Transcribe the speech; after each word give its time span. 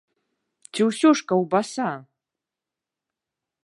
Ці 0.71 0.81
ўсё 0.89 1.09
ж 1.19 1.29
каўбаса? 1.33 1.89